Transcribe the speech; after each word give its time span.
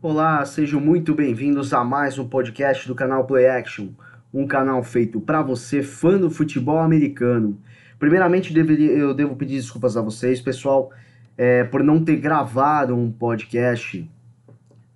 Olá, 0.00 0.44
sejam 0.44 0.80
muito 0.80 1.12
bem-vindos 1.12 1.72
a 1.72 1.82
mais 1.82 2.20
um 2.20 2.28
podcast 2.28 2.86
do 2.86 2.94
canal 2.94 3.26
Play 3.26 3.48
Action, 3.48 3.88
um 4.32 4.46
canal 4.46 4.80
feito 4.84 5.20
para 5.20 5.42
você, 5.42 5.82
fã 5.82 6.16
do 6.16 6.30
futebol 6.30 6.78
americano. 6.78 7.60
Primeiramente, 7.98 8.56
eu 8.56 9.12
devo 9.12 9.34
pedir 9.34 9.56
desculpas 9.56 9.96
a 9.96 10.00
vocês, 10.00 10.40
pessoal, 10.40 10.92
é, 11.36 11.64
por 11.64 11.82
não 11.82 12.04
ter 12.04 12.14
gravado 12.14 12.94
um 12.94 13.10
podcast 13.10 14.08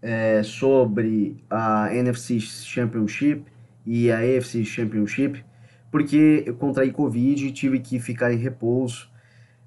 é, 0.01 0.41
sobre 0.45 1.43
a 1.51 1.93
NFC 1.93 2.39
Championship 2.39 3.43
e 3.85 4.09
a 4.09 4.19
AFC 4.19 4.65
Championship, 4.65 5.45
porque 5.91 6.45
eu 6.47 6.55
contraí 6.55 6.93
Covid 6.93 7.45
e 7.45 7.51
tive 7.51 7.81
que 7.81 7.99
ficar 7.99 8.33
em 8.33 8.39
repouso, 8.39 9.11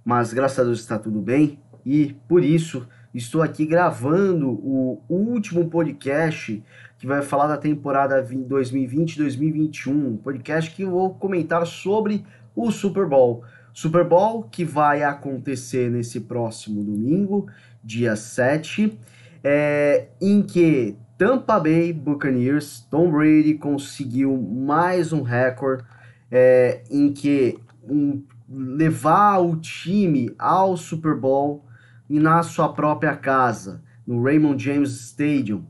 mas 0.06 0.32
graças 0.32 0.60
a 0.60 0.64
Deus 0.64 0.80
está 0.80 0.98
tudo 0.98 1.20
bem 1.20 1.60
e 1.86 2.16
por 2.26 2.42
isso 2.42 2.88
estou 3.18 3.41
aqui 3.41 3.66
gravando 3.66 4.50
o 4.50 5.02
último 5.07 5.69
podcast 5.69 6.61
que 6.97 7.07
vai 7.07 7.21
falar 7.21 7.47
da 7.47 7.56
temporada 7.56 8.21
2020-2021, 8.21 10.18
podcast 10.18 10.69
que 10.71 10.82
eu 10.82 10.92
vou 10.92 11.14
comentar 11.14 11.65
sobre 11.65 12.25
o 12.54 12.70
Super 12.71 13.07
Bowl. 13.07 13.43
Super 13.73 14.04
Bowl 14.04 14.43
que 14.43 14.65
vai 14.65 15.01
acontecer 15.01 15.89
nesse 15.89 16.20
próximo 16.21 16.83
domingo, 16.83 17.47
dia 17.82 18.18
7, 18.18 19.00
é, 19.42 20.07
em 20.21 20.42
que 20.42 20.97
Tampa 21.18 21.57
Bay 21.57 21.93
Buccaneers, 21.93 22.86
Tom 22.92 23.11
Brady 23.11 23.54
conseguiu 23.54 24.36
mais 24.37 25.14
um 25.14 25.21
recorde 25.21 25.86
é, 26.29 26.82
em 26.92 27.14
que 27.14 27.57
um, 27.87 28.21
levar 28.50 29.39
o 29.39 29.56
time 29.56 30.34
ao 30.37 30.75
Super 30.75 31.15
Bowl 31.15 31.64
e 32.09 32.19
na 32.19 32.44
sua 32.44 32.69
própria 32.73 33.16
casa, 33.16 33.81
no 34.05 34.23
Raymond 34.23 34.64
James 34.64 34.91
Stadium, 34.91 35.64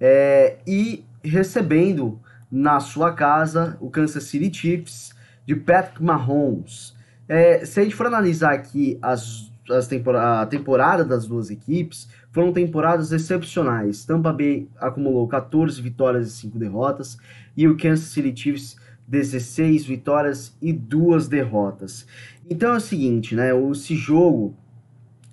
é, 0.00 0.58
e 0.66 1.04
recebendo 1.22 2.20
na 2.50 2.80
sua 2.80 3.12
casa 3.12 3.76
o 3.80 3.90
Kansas 3.90 4.24
City 4.24 4.52
Chiefs 4.56 5.14
de 5.46 5.54
Patrick 5.54 6.02
Mahomes. 6.02 6.94
É, 7.28 7.64
se 7.64 7.80
a 7.80 7.82
gente 7.82 7.94
for 7.94 8.06
analisar 8.06 8.52
aqui 8.52 8.98
as, 9.00 9.50
as 9.70 9.86
tempora 9.86 10.42
a 10.42 10.46
temporada 10.46 11.04
das 11.04 11.26
duas 11.26 11.50
equipes, 11.50 12.08
foram 12.30 12.52
temporadas 12.52 13.12
excepcionais. 13.12 14.04
Tampa 14.04 14.32
Bay 14.32 14.68
acumulou 14.78 15.28
14 15.28 15.80
vitórias 15.80 16.28
e 16.28 16.30
5 16.32 16.58
derrotas, 16.58 17.18
e 17.56 17.68
o 17.68 17.76
Kansas 17.76 18.06
City 18.06 18.34
Chiefs 18.34 18.76
16 19.06 19.84
vitórias 19.84 20.56
e 20.60 20.72
2 20.72 21.28
derrotas. 21.28 22.06
Então 22.48 22.74
é 22.74 22.76
o 22.76 22.80
seguinte, 22.80 23.34
né? 23.34 23.50
Esse 23.70 23.94
jogo 23.94 24.56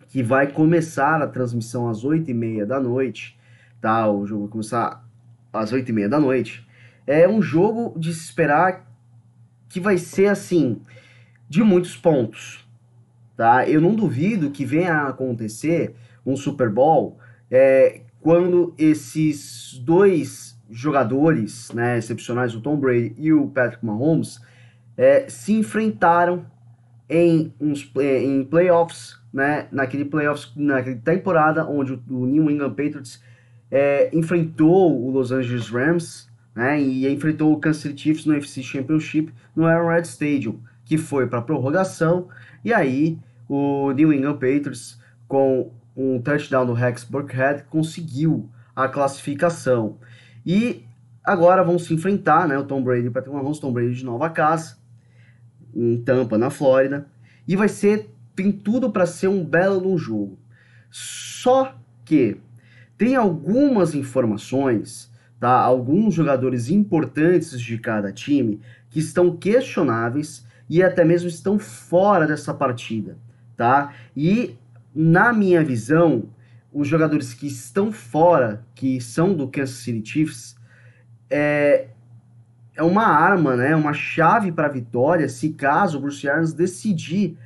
que 0.09 0.23
vai 0.23 0.47
começar 0.47 1.21
a 1.21 1.27
transmissão 1.27 1.87
às 1.87 2.03
8h30 2.03 2.65
da 2.65 2.79
noite, 2.79 3.37
tá? 3.79 4.09
O 4.09 4.25
jogo 4.25 4.43
vai 4.43 4.51
começar 4.51 5.07
às 5.53 5.71
8h30 5.71 6.09
da 6.09 6.19
noite. 6.19 6.67
É 7.05 7.27
um 7.29 7.41
jogo 7.41 7.97
de 7.97 8.13
se 8.13 8.25
esperar 8.25 8.87
que 9.69 9.79
vai 9.79 9.97
ser 9.99 10.25
assim, 10.25 10.81
de 11.47 11.61
muitos 11.61 11.95
pontos, 11.95 12.67
tá? 13.37 13.69
Eu 13.69 13.79
não 13.79 13.93
duvido 13.93 14.49
que 14.49 14.65
venha 14.65 14.93
a 14.93 15.09
acontecer 15.09 15.95
um 16.25 16.35
Super 16.35 16.69
Bowl 16.69 17.19
é, 17.49 18.01
quando 18.19 18.73
esses 18.77 19.79
dois 19.83 20.59
jogadores, 20.69 21.71
né, 21.71 21.97
excepcionais, 21.97 22.55
o 22.55 22.61
Tom 22.61 22.77
Brady 22.77 23.13
e 23.17 23.31
o 23.31 23.47
Patrick 23.47 23.85
Mahomes, 23.85 24.39
é, 24.97 25.29
se 25.29 25.53
enfrentaram 25.53 26.45
em, 27.07 27.53
uns, 27.59 27.91
em 27.95 28.43
playoffs 28.43 29.18
né, 29.31 29.67
naquele 29.71 30.05
playoffs, 30.05 30.51
naquela 30.55 30.95
temporada 30.97 31.65
onde 31.67 31.93
o, 32.09 32.25
New 32.25 32.49
England 32.49 32.71
Patriots 32.71 33.21
é, 33.69 34.09
enfrentou 34.13 34.99
o 35.05 35.11
Los 35.11 35.31
Angeles 35.31 35.69
Rams, 35.69 36.29
né, 36.55 36.81
e 36.81 37.11
enfrentou 37.11 37.53
o 37.53 37.59
Kansas 37.59 37.83
City 37.83 38.01
Chiefs 38.01 38.25
no 38.25 38.35
FC 38.35 38.61
Championship 38.63 39.31
no 39.55 39.65
Arrowhead 39.65 40.07
Stadium, 40.07 40.59
que 40.83 40.97
foi 40.97 41.27
para 41.27 41.41
prorrogação, 41.41 42.27
e 42.65 42.73
aí 42.73 43.17
o 43.47 43.91
New 43.91 44.11
England 44.11 44.33
Patriots 44.33 44.99
com 45.27 45.71
um 45.95 46.21
touchdown 46.21 46.65
do 46.65 46.73
Rex 46.73 47.03
Burkhead 47.03 47.63
conseguiu 47.69 48.49
a 48.75 48.87
classificação. 48.87 49.97
E 50.45 50.85
agora 51.23 51.63
vão 51.63 51.77
se 51.77 51.93
enfrentar, 51.93 52.47
né, 52.47 52.57
o 52.57 52.63
Tom 52.63 52.81
Brady 52.81 53.05
e 53.05 53.07
o 53.09 53.11
Patrick 53.11 53.35
Mahomes, 53.35 53.59
Tom 53.59 53.71
Brady 53.71 53.93
de 53.93 54.05
nova 54.05 54.29
casa, 54.29 54.77
em 55.75 55.97
Tampa, 56.01 56.37
na 56.37 56.49
Flórida, 56.49 57.05
e 57.47 57.55
vai 57.55 57.67
ser 57.67 58.09
tem 58.41 58.53
tudo 58.53 58.89
para 58.89 59.05
ser 59.05 59.27
um 59.27 59.43
belo 59.43 59.97
jogo. 59.97 60.39
Só 60.89 61.75
que 62.05 62.37
tem 62.97 63.17
algumas 63.17 63.93
informações, 63.93 65.11
tá? 65.37 65.51
Alguns 65.51 66.13
jogadores 66.13 66.69
importantes 66.69 67.59
de 67.59 67.77
cada 67.77 68.13
time 68.13 68.61
que 68.89 68.99
estão 68.99 69.35
questionáveis 69.35 70.47
e 70.69 70.81
até 70.81 71.03
mesmo 71.03 71.27
estão 71.27 71.59
fora 71.59 72.25
dessa 72.25 72.53
partida, 72.53 73.17
tá? 73.57 73.93
E 74.15 74.55
na 74.95 75.33
minha 75.33 75.61
visão, 75.61 76.29
os 76.71 76.87
jogadores 76.87 77.33
que 77.33 77.47
estão 77.47 77.91
fora, 77.91 78.63
que 78.73 79.01
são 79.01 79.33
do 79.33 79.49
Kansas 79.49 79.75
City 79.75 80.09
Chiefs, 80.09 80.55
é, 81.29 81.87
é 82.73 82.83
uma 82.83 83.05
arma, 83.05 83.57
né? 83.57 83.75
Uma 83.75 83.91
chave 83.91 84.49
para 84.49 84.69
vitória 84.69 85.27
se 85.27 85.49
caso 85.49 85.97
o 85.97 86.01
Bruce 86.01 86.29
Arians 86.29 86.53
decidir 86.53 87.37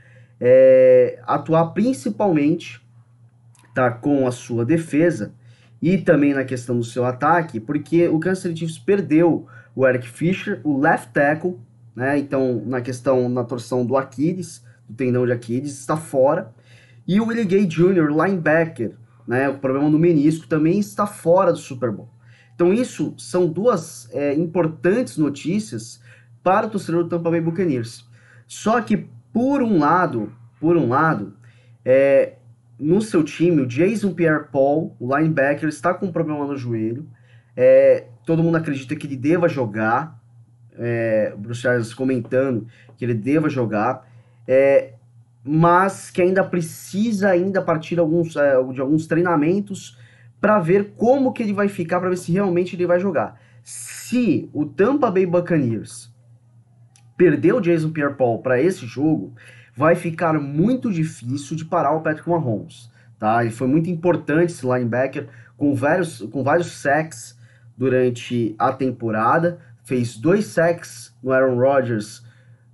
é, 0.46 1.22
atuar 1.26 1.68
principalmente 1.68 2.82
tá, 3.74 3.90
com 3.90 4.28
a 4.28 4.32
sua 4.32 4.66
defesa 4.66 5.34
e 5.82 5.98
também 5.98 6.34
na 6.34 6.44
questão 6.44 6.78
do 6.78 6.84
seu 6.84 7.06
ataque, 7.06 7.62
porque 7.62 8.10
o 8.10 8.20
Kansas 8.20 8.44
City 8.44 8.60
Chiefs 8.60 8.78
perdeu 8.78 9.48
o 9.74 9.88
Eric 9.88 10.06
Fischer, 10.06 10.60
o 10.66 10.78
left 10.78 11.14
tackle, 11.14 11.58
né? 11.96 12.18
Então, 12.18 12.62
na 12.66 12.82
questão, 12.82 13.30
na 13.30 13.46
torção 13.46 13.86
do 13.86 13.96
Aquiles, 13.96 14.62
do 14.88 14.94
tendão 14.96 15.26
de 15.26 15.32
Aquiles, 15.32 15.80
está 15.80 15.96
fora. 15.96 16.54
E 17.08 17.22
o 17.22 17.28
Willie 17.28 17.46
Gay 17.46 17.66
Jr., 17.66 18.10
linebacker, 18.10 18.96
né? 19.26 19.48
O 19.48 19.60
problema 19.60 19.90
no 19.90 19.98
menisco 19.98 20.46
também 20.46 20.78
está 20.78 21.08
fora 21.08 21.54
do 21.54 21.58
Super 21.58 21.90
Bowl. 21.90 22.10
Então, 22.54 22.74
isso 22.74 23.14
são 23.18 23.48
duas 23.48 24.10
é, 24.12 24.34
importantes 24.34 25.18
notícias 25.18 26.02
para 26.44 26.68
o 26.68 26.70
torcedor 26.70 27.04
do 27.04 27.10
Tampa 27.10 27.32
Bay 27.32 27.40
Buccaneers. 27.40 28.06
Só 28.46 28.82
que 28.82 29.08
por 29.34 29.64
um 29.64 29.80
lado, 29.80 30.32
por 30.60 30.78
um 30.78 30.88
lado, 30.88 31.34
é, 31.84 32.36
no 32.80 33.02
seu 33.02 33.24
time, 33.24 33.62
o 33.62 33.66
Jason 33.66 34.14
Pierre-Paul, 34.14 34.96
o 35.00 35.18
linebacker, 35.18 35.68
está 35.68 35.94
com 35.94 36.06
um 36.06 36.12
problema 36.12 36.46
no 36.46 36.56
joelho. 36.56 37.08
É, 37.58 38.06
todo 38.26 38.44
mundo 38.44 38.58
acredita 38.58 38.96
que 38.96 39.08
ele 39.08 39.18
deva 39.18 39.50
jogar. 39.50 40.22
É, 40.78 41.34
o 41.36 41.38
Bruce 41.38 41.62
Charles 41.62 41.94
comentando 41.94 42.68
que 42.98 43.04
ele 43.04 43.14
deva 43.14 43.50
jogar. 43.50 44.08
É, 44.48 44.94
mas 45.44 46.10
que 46.10 46.22
ainda 46.22 46.44
precisa 46.44 47.30
ainda 47.30 47.62
partir 47.62 48.00
alguns, 48.00 48.36
é, 48.36 48.62
de 48.72 48.80
alguns 48.80 49.08
treinamentos 49.08 49.98
para 50.40 50.60
ver 50.60 50.94
como 50.96 51.34
que 51.34 51.44
ele 51.44 51.54
vai 51.54 51.68
ficar, 51.68 52.00
para 52.00 52.10
ver 52.10 52.18
se 52.18 52.32
realmente 52.32 52.76
ele 52.76 52.86
vai 52.86 53.00
jogar. 53.00 53.40
Se 53.64 54.50
o 54.54 54.66
Tampa 54.66 55.10
Bay 55.10 55.26
Buccaneers 55.26 56.13
perder 57.18 57.54
o 57.54 57.62
Jason 57.62 57.92
Pierre-Paul 57.92 58.40
para 58.40 58.62
esse 58.62 58.86
jogo, 58.86 59.34
vai 59.76 59.96
ficar 59.96 60.34
muito 60.40 60.92
difícil 60.92 61.56
de 61.56 61.66
parar 61.66 61.92
o 61.96 62.02
Patrick 62.02 62.30
Mahomes. 62.30 62.90
Tá? 63.20 63.44
Ele 63.44 63.54
foi 63.54 63.68
muito 63.68 63.90
importante 63.90 64.52
esse 64.52 64.66
linebacker, 64.66 65.28
com 65.58 65.74
vários, 65.74 66.22
com 66.32 66.44
vários 66.44 66.72
sacks 66.72 67.38
durante 67.78 68.56
a 68.58 68.72
temporada. 68.72 69.60
Fez 69.84 70.18
dois 70.18 70.46
sacks 70.46 71.16
no 71.24 71.32
Aaron 71.32 71.58
Rodgers 71.58 72.26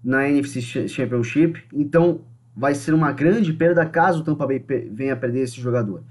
na 0.04 0.28
NFC 0.28 0.88
Championship. 0.88 1.62
Então 1.74 2.22
vai 2.56 2.74
ser 2.76 2.94
uma 2.94 3.12
grande 3.12 3.54
perda 3.54 3.86
caso 3.86 4.22
o 4.22 4.24
Tampa 4.24 4.46
Bay 4.46 4.64
venha 4.92 5.16
perder 5.16 5.42
esse 5.42 5.60
jogador. 5.62 6.04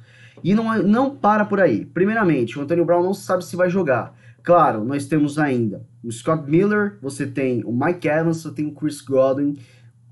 E 0.42 0.54
não, 0.54 0.80
não 0.82 1.16
para 1.16 1.44
por 1.44 1.60
aí. 1.60 1.84
Primeiramente, 1.84 2.58
o 2.58 2.62
Antonio 2.62 2.84
Brown 2.84 3.02
não 3.02 3.14
sabe 3.14 3.44
se 3.44 3.56
vai 3.56 3.68
jogar. 3.68 4.14
Claro, 4.42 4.84
nós 4.84 5.06
temos 5.06 5.38
ainda 5.38 5.82
o 6.02 6.12
Scott 6.12 6.48
Miller, 6.48 6.98
você 7.00 7.26
tem 7.26 7.62
o 7.64 7.72
Mike 7.72 8.08
Evans, 8.08 8.42
você 8.42 8.52
tem 8.52 8.66
o 8.66 8.72
Chris 8.72 9.00
Godwin, 9.00 9.58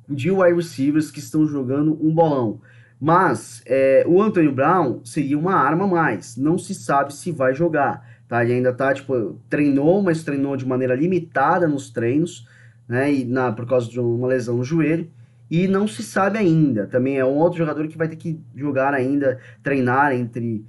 de 0.09 0.31
wide 0.31 0.55
receivers 0.55 1.11
que 1.11 1.19
estão 1.19 1.47
jogando 1.47 1.99
um 2.05 2.15
bolão. 2.15 2.61
Mas 3.00 3.62
é, 3.67 4.05
o 4.06 4.23
Antonio 4.23 4.53
Brown 4.53 5.00
seria 5.05 5.38
uma 5.38 5.55
arma 5.55 5.85
a 5.85 5.88
mais. 5.88 6.37
Não 6.37 6.56
se 6.56 6.75
sabe 6.75 7.15
se 7.15 7.31
vai 7.31 7.55
jogar. 7.55 8.03
Tá? 8.27 8.43
Ele 8.43 8.55
ainda 8.55 8.73
tá, 8.73 8.93
tipo, 8.94 9.38
treinou, 9.49 10.03
mas 10.03 10.25
treinou 10.25 10.56
de 10.56 10.67
maneira 10.67 10.94
limitada 10.94 11.69
nos 11.69 11.91
treinos, 11.91 12.49
né? 12.88 13.12
E 13.12 13.25
na, 13.25 13.53
por 13.53 13.67
causa 13.67 13.88
de 13.88 14.00
uma 14.00 14.27
lesão 14.27 14.56
no 14.56 14.65
joelho. 14.65 15.11
E 15.50 15.69
não 15.69 15.87
se 15.87 16.03
sabe 16.03 16.38
ainda. 16.38 16.87
Também 16.87 17.19
é 17.19 17.25
um 17.25 17.37
outro 17.37 17.59
jogador 17.59 17.87
que 17.87 17.99
vai 17.99 18.09
ter 18.09 18.17
que 18.17 18.41
jogar 18.55 18.94
ainda, 18.94 19.38
treinar 19.62 20.12
entre 20.12 20.65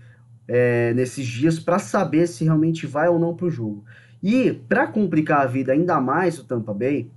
é, 0.48 0.94
nesses 0.94 1.26
dias 1.26 1.60
para 1.60 1.80
saber 1.80 2.28
se 2.28 2.44
realmente 2.44 2.86
vai 2.86 3.08
ou 3.08 3.18
não 3.18 3.36
para 3.36 3.48
o 3.48 3.52
jogo. 3.52 3.84
E 4.22 4.52
para 4.52 4.88
complicar 4.88 5.42
a 5.42 5.46
vida 5.46 5.72
ainda 5.72 6.00
mais 6.02 6.40
o 6.40 6.44
Tampa 6.44 6.74
Bay, 6.74 7.10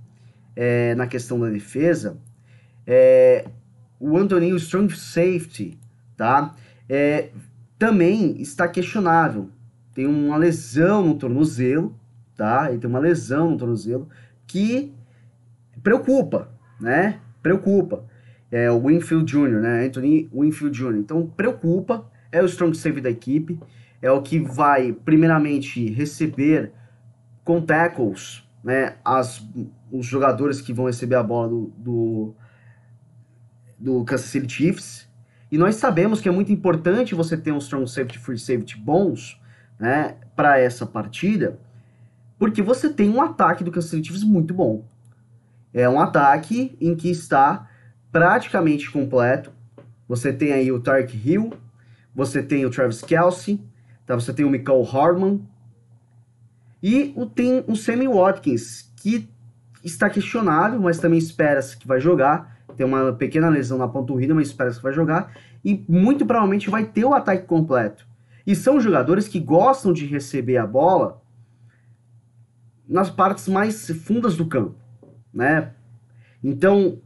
é, 0.55 0.93
na 0.95 1.07
questão 1.07 1.39
da 1.39 1.49
defesa, 1.49 2.17
é, 2.85 3.45
o 3.99 4.17
Antoninho 4.17 4.55
Strong 4.55 4.95
Safety, 4.95 5.77
tá? 6.17 6.55
É, 6.89 7.29
também 7.77 8.39
está 8.41 8.67
questionável. 8.67 9.49
Tem 9.93 10.05
uma 10.05 10.37
lesão 10.37 11.05
no 11.05 11.15
tornozelo, 11.15 11.95
tá? 12.35 12.69
Ele 12.69 12.79
tem 12.79 12.89
uma 12.89 12.99
lesão 12.99 13.51
no 13.51 13.57
tornozelo 13.57 14.07
que 14.45 14.93
preocupa, 15.81 16.49
né? 16.79 17.19
Preocupa. 17.41 18.05
É 18.51 18.69
o 18.69 18.87
Winfield 18.87 19.25
Jr., 19.25 19.61
né? 19.61 19.85
Anthony 19.85 20.29
Winfield 20.33 20.77
Jr. 20.77 20.97
Então 20.97 21.25
preocupa, 21.25 22.05
é 22.31 22.41
o 22.41 22.45
strong 22.45 22.75
safety 22.75 23.01
da 23.01 23.09
equipe, 23.09 23.57
é 24.01 24.11
o 24.11 24.21
que 24.21 24.39
vai 24.39 24.91
primeiramente 24.91 25.89
receber 25.89 26.71
com 27.43 27.61
tackles, 27.61 28.43
né? 28.63 28.95
As, 29.03 29.45
os 29.91 30.05
jogadores 30.05 30.61
que 30.61 30.73
vão 30.73 30.85
receber 30.85 31.15
a 31.15 31.23
bola 31.23 31.49
do, 31.49 31.73
do, 31.77 32.35
do 33.77 34.03
Kansas 34.05 34.27
City 34.27 34.51
Chiefs. 34.51 35.09
E 35.51 35.57
nós 35.57 35.75
sabemos 35.75 36.21
que 36.21 36.29
é 36.29 36.31
muito 36.31 36.51
importante 36.51 37.13
você 37.13 37.35
ter 37.35 37.51
um 37.51 37.57
strong 37.57 37.89
safety, 37.89 38.17
free 38.17 38.37
safety 38.37 38.77
bons, 38.77 39.39
né? 39.79 40.15
Para 40.35 40.59
essa 40.59 40.85
partida, 40.85 41.59
porque 42.39 42.61
você 42.61 42.89
tem 42.89 43.09
um 43.09 43.21
ataque 43.21 43.63
do 43.63 43.71
Kansas 43.71 43.89
City 43.89 44.07
Chiefs 44.07 44.23
muito 44.23 44.53
bom. 44.53 44.85
É 45.73 45.87
um 45.87 45.99
ataque 45.99 46.77
em 46.79 46.95
que 46.95 47.09
está 47.09 47.69
praticamente 48.11 48.91
completo. 48.91 49.51
Você 50.07 50.33
tem 50.33 50.51
aí 50.51 50.71
o 50.71 50.81
Tark 50.81 51.13
Hill, 51.13 51.53
você 52.13 52.43
tem 52.43 52.65
o 52.65 52.69
Travis 52.69 53.01
Kelsey, 53.01 53.61
tá? 54.05 54.15
você 54.15 54.33
tem 54.33 54.45
o 54.45 54.49
Michael 54.49 54.83
Hardman 54.83 55.47
e 56.81 57.13
o, 57.15 57.25
tem 57.25 57.63
o 57.67 57.75
Sammy 57.75 58.07
Watkins, 58.07 58.91
que 58.97 59.29
está 59.83 60.09
questionável, 60.09 60.79
mas 60.79 60.99
também 60.99 61.19
espera-se 61.19 61.77
que 61.77 61.87
vai 61.87 61.99
jogar. 61.99 62.59
Tem 62.75 62.85
uma 62.85 63.13
pequena 63.13 63.49
lesão 63.49 63.77
na 63.77 63.87
panturrilha, 63.87 64.33
mas 64.33 64.47
espera-se 64.47 64.77
que 64.77 64.83
vai 64.83 64.93
jogar. 64.93 65.35
E 65.63 65.83
muito 65.87 66.25
provavelmente 66.25 66.69
vai 66.69 66.85
ter 66.85 67.05
o 67.05 67.13
ataque 67.13 67.45
completo. 67.45 68.07
E 68.45 68.55
são 68.55 68.79
jogadores 68.79 69.27
que 69.27 69.39
gostam 69.39 69.93
de 69.93 70.05
receber 70.05 70.57
a 70.57 70.65
bola 70.65 71.21
nas 72.87 73.09
partes 73.09 73.47
mais 73.47 73.89
fundas 73.89 74.35
do 74.35 74.45
campo 74.45 74.81
né? 75.33 75.71
Então, 76.43 76.99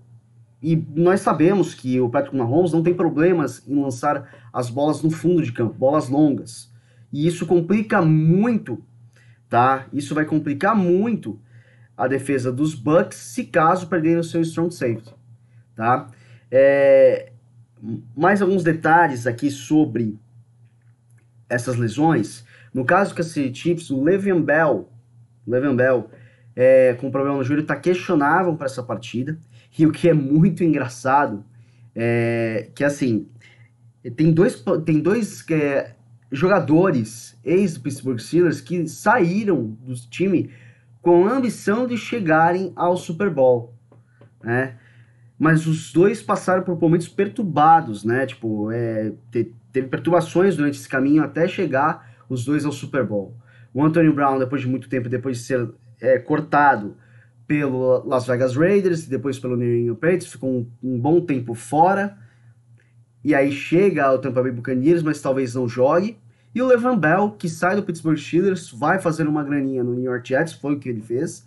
e 0.61 0.75
nós 0.75 1.21
sabemos 1.21 1.73
que 1.73 1.99
o 1.99 2.09
Patrick 2.09 2.35
Mahomes 2.35 2.71
não 2.71 2.81
tem 2.81 2.93
problemas 2.93 3.65
em 3.67 3.79
lançar 3.79 4.29
as 4.51 4.69
bolas 4.69 5.01
no 5.01 5.11
fundo 5.11 5.41
de 5.41 5.51
campo, 5.51 5.73
bolas 5.73 6.09
longas. 6.09 6.71
E 7.11 7.27
isso 7.27 7.45
complica 7.45 8.01
muito, 8.01 8.81
tá? 9.49 9.87
Isso 9.93 10.15
vai 10.15 10.25
complicar 10.25 10.75
muito 10.75 11.39
a 11.97 12.07
defesa 12.07 12.51
dos 12.51 12.75
Bucks 12.75 13.17
se 13.17 13.45
caso 13.45 13.87
perderem 13.87 14.19
o 14.19 14.23
seu 14.23 14.41
strong 14.41 14.73
safety, 14.73 15.13
tá? 15.75 16.09
É, 16.51 17.31
mais 18.15 18.41
alguns 18.41 18.63
detalhes 18.63 19.25
aqui 19.25 19.49
sobre 19.49 20.19
essas 21.49 21.75
lesões. 21.75 22.45
No 22.73 22.83
caso 22.83 23.15
Kansas 23.15 23.31
City 23.31 23.57
Chiefs, 23.57 23.89
o 23.89 24.03
Le'Veon 24.03 24.41
Bell, 24.41 24.89
Le'Veon 25.47 25.75
Bell 25.75 26.09
é, 26.55 26.93
com 26.93 27.11
problema 27.11 27.37
no 27.37 27.43
joelho 27.43 27.61
está 27.61 27.75
questionável 27.75 28.55
para 28.55 28.65
essa 28.65 28.81
partida. 28.81 29.37
E 29.77 29.85
o 29.85 29.91
que 29.91 30.09
é 30.09 30.13
muito 30.13 30.63
engraçado 30.63 31.43
é 31.93 32.69
que, 32.73 32.83
assim, 32.83 33.27
tem 34.15 34.31
dois, 34.31 34.63
tem 34.85 35.01
dois 35.01 35.43
é, 35.51 35.93
jogadores 36.35 37.37
ex 37.43 37.77
Pittsburgh 37.77 38.19
Steelers 38.19 38.61
que 38.61 38.87
saíram 38.87 39.77
do 39.81 39.93
time 39.93 40.51
com 41.01 41.27
a 41.27 41.33
ambição 41.33 41.85
de 41.85 41.97
chegarem 41.97 42.73
ao 42.75 42.97
Super 42.97 43.29
Bowl, 43.29 43.73
né? 44.43 44.77
Mas 45.37 45.67
os 45.67 45.91
dois 45.91 46.21
passaram 46.21 46.63
por 46.63 46.79
momentos 46.79 47.07
perturbados, 47.07 48.03
né? 48.03 48.25
Tipo, 48.25 48.71
é, 48.71 49.13
te, 49.29 49.53
teve 49.71 49.87
perturbações 49.87 50.55
durante 50.55 50.79
esse 50.79 50.87
caminho 50.87 51.23
até 51.23 51.47
chegar 51.47 52.15
os 52.29 52.45
dois 52.45 52.65
ao 52.65 52.71
Super 52.71 53.05
Bowl. 53.05 53.35
O 53.73 53.83
Anthony 53.83 54.11
Brown, 54.11 54.39
depois 54.39 54.61
de 54.61 54.67
muito 54.67 54.87
tempo, 54.87 55.09
depois 55.09 55.37
de 55.37 55.43
ser 55.43 55.69
é, 56.01 56.17
cortado 56.17 56.95
pelo 57.45 58.03
Las 58.07 58.25
Vegas 58.25 58.55
Raiders, 58.55 59.05
depois 59.05 59.37
pelo 59.37 59.55
New 59.55 59.75
England 59.75 59.95
Patriots, 59.95 60.31
ficou 60.31 60.49
um, 60.49 60.67
um, 60.81 60.99
bom 60.99 61.21
tempo 61.21 61.53
fora, 61.53 62.17
e 63.23 63.35
aí 63.35 63.51
chega 63.51 64.05
ao 64.05 64.19
Tampa 64.19 64.41
Bay 64.41 64.51
Buccaneers, 64.51 65.03
mas 65.03 65.21
talvez 65.21 65.53
não 65.53 65.67
jogue. 65.67 66.17
E 66.55 66.61
o 66.61 66.67
Levan 66.67 66.97
Bell, 66.97 67.31
que 67.31 67.49
sai 67.49 67.75
do 67.75 67.83
Pittsburgh 67.83 68.17
Steelers, 68.17 68.71
vai 68.71 68.97
fazer 68.97 69.27
uma 69.27 69.43
graninha 69.43 69.83
no 69.83 69.93
New 69.93 70.05
York 70.05 70.29
Jets, 70.29 70.53
foi 70.53 70.75
o 70.75 70.79
que 70.79 70.87
ele 70.87 71.01
fez, 71.01 71.45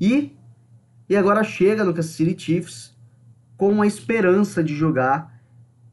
e, 0.00 0.36
e 1.08 1.16
agora 1.16 1.44
chega 1.44 1.84
no 1.84 1.94
Kansas 1.94 2.12
City 2.12 2.36
Chiefs 2.36 2.92
com 3.56 3.80
a 3.80 3.86
esperança 3.86 4.64
de 4.64 4.74
jogar 4.74 5.40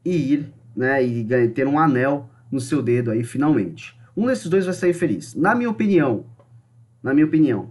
e 0.04 0.32
ir, 0.32 0.52
né, 0.74 1.00
e 1.04 1.48
ter 1.50 1.68
um 1.68 1.78
anel 1.78 2.28
no 2.50 2.60
seu 2.60 2.82
dedo 2.82 3.12
aí 3.12 3.22
finalmente. 3.22 3.96
Um 4.16 4.26
desses 4.26 4.48
dois 4.48 4.64
vai 4.64 4.74
sair 4.74 4.94
feliz. 4.94 5.36
Na 5.36 5.54
minha 5.54 5.70
opinião, 5.70 6.26
na 7.00 7.14
minha 7.14 7.26
opinião, 7.26 7.70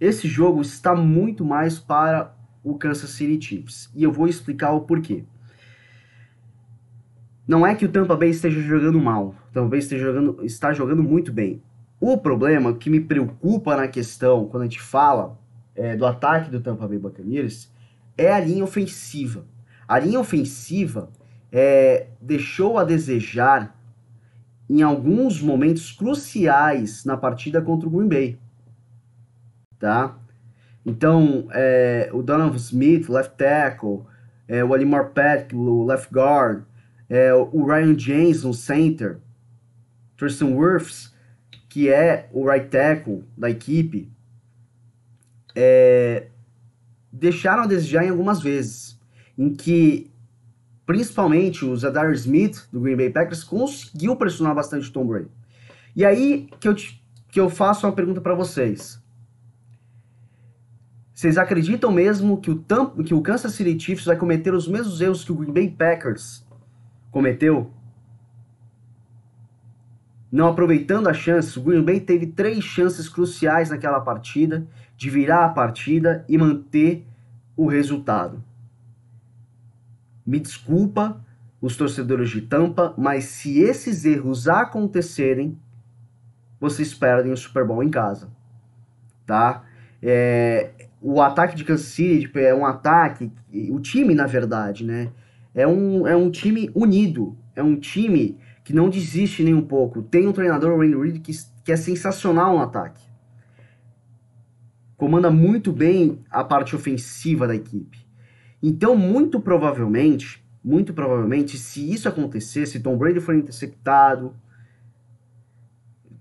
esse 0.00 0.28
jogo 0.28 0.60
está 0.60 0.94
muito 0.94 1.44
mais 1.44 1.80
para 1.80 2.32
o 2.62 2.78
Kansas 2.78 3.10
City 3.10 3.44
Chiefs. 3.44 3.90
E 3.94 4.04
eu 4.04 4.12
vou 4.12 4.28
explicar 4.28 4.72
o 4.72 4.82
porquê. 4.82 5.24
Não 7.46 7.66
é 7.66 7.74
que 7.74 7.84
o 7.84 7.88
Tampa 7.88 8.16
Bay 8.16 8.30
esteja 8.30 8.60
jogando 8.60 9.00
mal. 9.00 9.34
O 9.50 9.52
Tampa 9.52 9.68
Bay 9.68 9.78
esteja 9.78 10.06
jogando, 10.06 10.44
está 10.44 10.72
jogando 10.72 11.02
muito 11.02 11.32
bem. 11.32 11.62
O 12.00 12.16
problema 12.18 12.74
que 12.74 12.90
me 12.90 13.00
preocupa 13.00 13.76
na 13.76 13.88
questão, 13.88 14.46
quando 14.46 14.62
a 14.62 14.66
gente 14.66 14.80
fala 14.80 15.38
é, 15.74 15.96
do 15.96 16.06
ataque 16.06 16.50
do 16.50 16.60
Tampa 16.60 16.88
Bay 16.88 16.98
Buccaneers, 16.98 17.70
é 18.16 18.32
a 18.32 18.40
linha 18.40 18.64
ofensiva. 18.64 19.44
A 19.86 19.98
linha 19.98 20.20
ofensiva 20.20 21.10
é, 21.52 22.08
deixou 22.20 22.78
a 22.78 22.84
desejar 22.84 23.76
em 24.68 24.82
alguns 24.82 25.42
momentos 25.42 25.92
cruciais 25.92 27.04
na 27.04 27.16
partida 27.16 27.60
contra 27.60 27.86
o 27.86 27.90
Green 27.90 28.08
Bay 28.08 28.38
tá? 29.84 30.16
Então, 30.86 31.46
é, 31.52 32.08
o 32.12 32.22
Donovan 32.22 32.56
Smith, 32.56 33.08
left 33.10 33.36
tackle, 33.36 34.02
é, 34.48 34.64
o 34.64 34.72
Alimar 34.72 35.10
Patrick, 35.10 35.54
o 35.54 35.84
left 35.84 36.12
guard, 36.12 36.62
é, 37.14 37.32
o 37.32 37.64
Ryan 37.64 37.96
James, 37.96 38.42
no 38.42 38.52
center, 38.52 39.20
Tristan 40.16 40.48
Wirfs, 40.48 41.14
que 41.68 41.88
é 41.88 42.28
o 42.32 42.44
right 42.44 42.68
tackle 42.68 43.22
da 43.38 43.48
equipe, 43.48 44.10
é, 45.54 46.26
deixaram 47.12 47.62
a 47.62 47.66
desejar 47.68 48.04
em 48.04 48.08
algumas 48.08 48.42
vezes, 48.42 48.98
em 49.38 49.54
que 49.54 50.10
principalmente 50.84 51.64
o 51.64 51.76
Zadar 51.76 52.10
Smith 52.14 52.68
do 52.72 52.80
Green 52.80 52.96
Bay 52.96 53.10
Packers 53.10 53.44
conseguiu 53.44 54.16
pressionar 54.16 54.52
bastante 54.52 54.88
o 54.88 54.92
Tom 54.92 55.06
Brady. 55.06 55.30
E 55.94 56.04
aí 56.04 56.48
que 56.58 56.66
eu, 56.66 56.74
te, 56.74 57.00
que 57.28 57.38
eu 57.38 57.48
faço 57.48 57.86
uma 57.86 57.92
pergunta 57.92 58.20
para 58.20 58.34
vocês. 58.34 59.00
Vocês 61.12 61.38
acreditam 61.38 61.92
mesmo 61.92 62.40
que 62.40 62.50
o, 62.50 62.56
Tampa, 62.56 63.04
que 63.04 63.14
o 63.14 63.22
Kansas 63.22 63.52
City 63.52 63.78
Chiefs 63.78 64.04
vai 64.04 64.16
cometer 64.16 64.52
os 64.52 64.66
mesmos 64.66 65.00
erros 65.00 65.22
que 65.24 65.30
o 65.30 65.36
Green 65.36 65.52
Bay 65.52 65.70
Packers 65.70 66.43
cometeu? 67.14 67.70
Não 70.32 70.48
aproveitando 70.48 71.06
a 71.06 71.14
chance, 71.14 71.56
o 71.56 71.62
Green 71.62 71.84
Bay 71.84 72.00
teve 72.00 72.26
três 72.26 72.64
chances 72.64 73.08
cruciais 73.08 73.70
naquela 73.70 74.00
partida 74.00 74.66
de 74.96 75.08
virar 75.08 75.44
a 75.44 75.48
partida 75.50 76.24
e 76.28 76.36
manter 76.36 77.06
o 77.56 77.68
resultado. 77.68 78.42
Me 80.26 80.40
desculpa, 80.40 81.24
os 81.60 81.76
torcedores 81.76 82.30
de 82.30 82.40
Tampa, 82.40 82.92
mas 82.98 83.26
se 83.26 83.60
esses 83.60 84.04
erros 84.04 84.48
acontecerem, 84.48 85.56
vocês 86.58 86.92
perdem 86.92 87.30
o 87.30 87.36
Super 87.36 87.64
Bowl 87.64 87.80
em 87.80 87.90
casa, 87.90 88.28
tá? 89.24 89.62
É, 90.02 90.88
o 91.00 91.22
ataque 91.22 91.54
de 91.54 91.62
Kansas 91.62 91.86
City 91.86 92.28
é 92.40 92.52
um 92.52 92.66
ataque, 92.66 93.30
o 93.70 93.78
time, 93.78 94.16
na 94.16 94.26
verdade, 94.26 94.84
né? 94.84 95.12
É 95.54 95.66
um, 95.66 96.06
é 96.06 96.16
um 96.16 96.30
time 96.30 96.70
unido, 96.74 97.36
é 97.54 97.62
um 97.62 97.76
time 97.76 98.38
que 98.64 98.72
não 98.72 98.88
desiste 98.88 99.44
nem 99.44 99.54
um 99.54 99.62
pouco. 99.62 100.02
Tem 100.02 100.26
um 100.26 100.32
treinador, 100.32 100.72
o 100.72 100.78
Wayne 100.78 100.96
Reed, 100.96 101.22
que, 101.22 101.32
que 101.64 101.70
é 101.70 101.76
sensacional 101.76 102.56
no 102.56 102.62
ataque. 102.62 103.04
Comanda 104.96 105.30
muito 105.30 105.72
bem 105.72 106.20
a 106.30 106.42
parte 106.42 106.74
ofensiva 106.74 107.46
da 107.46 107.54
equipe. 107.54 107.98
Então, 108.62 108.96
muito 108.96 109.38
provavelmente, 109.38 110.42
muito 110.64 110.94
provavelmente, 110.94 111.58
se 111.58 111.92
isso 111.92 112.08
acontecer, 112.08 112.66
se 112.66 112.80
Tom 112.80 112.96
Brady 112.96 113.20
for 113.20 113.34
interceptado, 113.34 114.34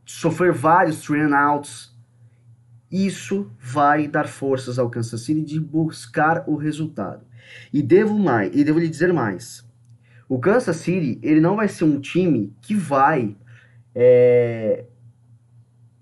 sofrer 0.06 0.52
vários 0.52 1.02
three 1.02 1.22
outs, 1.34 1.96
isso 2.92 3.50
vai 3.60 4.08
dar 4.08 4.28
forças 4.28 4.78
ao 4.78 4.90
Kansas 4.90 5.22
City 5.22 5.42
de 5.42 5.60
buscar 5.60 6.44
o 6.48 6.56
resultado. 6.56 7.25
E 7.72 7.82
devo 7.82 8.18
mais, 8.18 8.52
e 8.54 8.64
devo 8.64 8.80
lhe 8.80 8.90
dizer 8.90 9.12
mais. 9.14 9.66
O 10.28 10.40
Kansas 10.40 10.78
City, 10.78 11.20
ele 11.22 11.42
não 11.42 11.56
vai 11.56 11.68
ser 11.68 11.84
um 11.84 12.00
time 12.00 12.54
que 12.62 12.76
vai 12.76 13.36
é, 13.94 14.86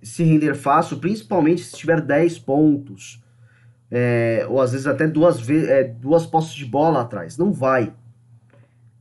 se 0.02 0.24
render 0.24 0.56
fácil, 0.56 0.98
principalmente 0.98 1.64
se 1.64 1.76
tiver 1.76 2.02
10 2.02 2.40
pontos. 2.40 3.22
É, 3.90 4.46
ou 4.50 4.62
às 4.62 4.72
vezes 4.72 4.88
até 4.88 5.06
duas, 5.06 5.50
é, 5.50 5.84
duas 5.84 6.26
postes 6.26 6.56
de 6.56 6.66
bola 6.66 7.02
atrás. 7.02 7.38
Não 7.38 7.52
vai. 7.52 7.94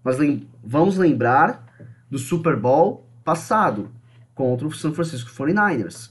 Mas 0.02 0.18
lem 0.18 0.48
vamos 0.64 0.96
lembrar 0.96 1.64
do 2.10 2.18
Super 2.18 2.56
Bowl 2.56 3.06
passado 3.24 3.90
contra 4.34 4.66
o 4.66 4.72
San 4.72 4.92
Francisco 4.92 5.30
49ers. 5.30 6.10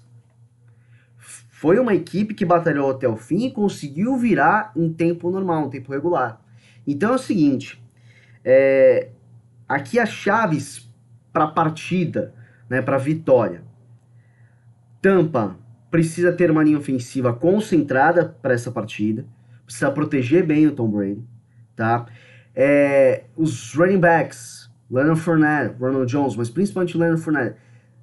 Foi 1.60 1.78
uma 1.78 1.94
equipe 1.94 2.34
que 2.34 2.46
batalhou 2.46 2.90
até 2.90 3.06
o 3.06 3.18
fim 3.18 3.48
e 3.48 3.52
conseguiu 3.52 4.16
virar 4.16 4.72
em 4.78 4.94
tempo 4.94 5.30
normal, 5.30 5.66
em 5.66 5.70
tempo 5.70 5.92
regular. 5.92 6.40
Então 6.88 7.12
é 7.12 7.16
o 7.16 7.20
seguinte, 7.20 7.84
é, 8.46 9.10
aqui 9.68 10.00
as 10.00 10.08
chaves 10.08 10.90
para 11.34 11.44
a 11.44 11.48
partida, 11.52 12.34
né, 12.70 12.82
para 12.82 12.96
a 12.96 12.98
vitória. 12.98 13.62
Tampa 15.02 15.58
precisa 15.92 16.32
ter 16.32 16.50
uma 16.50 16.64
linha 16.64 16.78
ofensiva 16.78 17.34
concentrada 17.34 18.38
para 18.42 18.54
essa 18.54 18.72
partida, 18.72 19.26
precisa 19.66 19.92
proteger 19.92 20.46
bem 20.46 20.66
o 20.66 20.72
Tom 20.72 20.90
Brady, 20.90 21.28
tá? 21.76 22.06
É, 22.56 23.26
os 23.36 23.74
running 23.74 24.00
backs, 24.00 24.72
Leonard 24.90 25.20
Fournette, 25.20 25.76
Ronald 25.78 26.10
Jones, 26.10 26.38
mas 26.38 26.50
principalmente 26.50 26.98
Leonard 26.98 27.22
Fournette, 27.22 27.58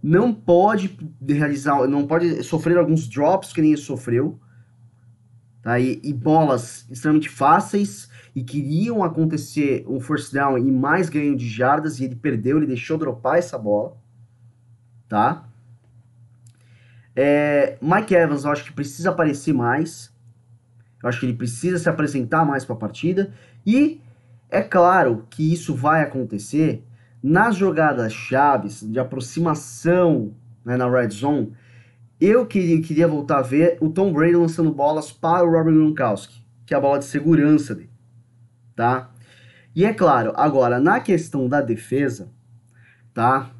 não 0.06 0.32
pode 0.32 0.96
realizar, 1.20 1.84
não 1.88 2.06
pode 2.06 2.40
sofrer 2.44 2.78
alguns 2.78 3.08
drops 3.08 3.52
que 3.52 3.60
nem 3.60 3.72
ele 3.72 3.80
sofreu, 3.80 4.38
tá? 5.60 5.80
E, 5.80 6.00
e 6.00 6.12
bolas 6.12 6.86
extremamente 6.88 7.28
fáceis 7.28 8.08
e 8.32 8.44
queriam 8.44 9.02
acontecer 9.02 9.84
um 9.88 9.98
first 9.98 10.32
down 10.32 10.58
e 10.58 10.70
mais 10.70 11.08
ganho 11.08 11.36
de 11.36 11.48
jardas 11.48 11.98
e 11.98 12.04
ele 12.04 12.14
perdeu, 12.14 12.56
ele 12.56 12.68
deixou 12.68 12.96
dropar 12.96 13.38
essa 13.38 13.58
bola, 13.58 13.96
tá? 15.08 15.48
É, 17.16 17.76
Mike 17.82 18.14
Evans, 18.14 18.44
eu 18.44 18.52
acho 18.52 18.64
que 18.64 18.72
precisa 18.72 19.10
aparecer 19.10 19.52
mais. 19.52 20.14
Eu 21.02 21.08
acho 21.08 21.18
que 21.18 21.26
ele 21.26 21.34
precisa 21.34 21.78
se 21.78 21.88
apresentar 21.88 22.44
mais 22.44 22.64
para 22.64 22.76
a 22.76 22.78
partida. 22.78 23.34
E 23.66 24.00
é 24.48 24.62
claro 24.62 25.26
que 25.28 25.52
isso 25.52 25.74
vai 25.74 26.02
acontecer 26.02 26.85
nas 27.26 27.56
jogadas 27.56 28.12
chaves 28.12 28.88
de 28.88 29.00
aproximação 29.00 30.32
né, 30.64 30.76
na 30.76 30.88
red 30.88 31.08
zone. 31.08 31.52
Eu 32.20 32.46
queria, 32.46 32.80
queria 32.80 33.08
voltar 33.08 33.38
a 33.38 33.42
ver 33.42 33.78
o 33.80 33.90
Tom 33.90 34.12
Brady 34.12 34.36
lançando 34.36 34.70
bolas 34.72 35.10
para 35.10 35.44
o 35.44 35.50
Robert 35.50 35.74
Gronkowski, 35.74 36.46
que 36.64 36.72
é 36.72 36.76
a 36.76 36.80
bola 36.80 37.00
de 37.00 37.04
segurança 37.04 37.74
dele, 37.74 37.90
tá? 38.76 39.10
E 39.74 39.84
é 39.84 39.92
claro, 39.92 40.32
agora 40.36 40.78
na 40.78 41.00
questão 41.00 41.48
da 41.48 41.60
defesa, 41.60 42.28
tá? 43.12 43.50